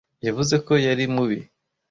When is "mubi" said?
1.13-1.39